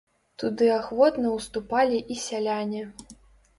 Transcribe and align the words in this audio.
Туды 0.43 0.69
ахвотна 0.77 1.35
ўступалі 1.35 2.01
і 2.15 2.19
сяляне. 2.25 2.83